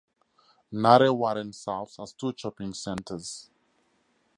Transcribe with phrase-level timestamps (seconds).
[0.73, 3.51] Narre Warren South has two shopping centres.